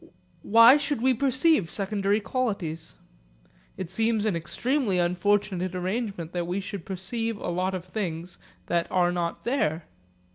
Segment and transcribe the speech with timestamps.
[0.41, 2.95] Why should we perceive secondary qualities?
[3.77, 8.89] It seems an extremely unfortunate arrangement that we should perceive a lot of things that
[8.89, 9.85] are not there.